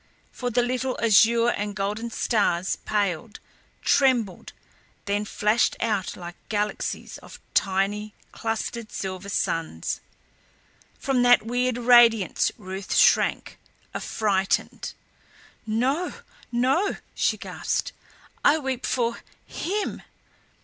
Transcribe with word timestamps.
For 0.31 0.49
the 0.49 0.63
little 0.63 0.97
azure 0.99 1.49
and 1.49 1.75
golden 1.75 2.09
stars 2.09 2.75
paled, 2.85 3.39
trembled, 3.83 4.51
then 5.05 5.25
flashed 5.25 5.75
out 5.79 6.15
like 6.17 6.33
galaxies 6.49 7.19
of 7.19 7.39
tiny, 7.53 8.15
clustered 8.31 8.91
silver 8.91 9.29
suns. 9.29 10.01
From 10.97 11.21
that 11.21 11.45
weird 11.45 11.77
radiance 11.77 12.51
Ruth 12.57 12.95
shrank, 12.95 13.59
affrighted. 13.93 14.93
"No 15.67 16.13
no," 16.51 16.95
she 17.13 17.37
gasped. 17.37 17.91
"I 18.43 18.57
weep 18.57 18.87
for 18.87 19.17
HIM." 19.45 20.01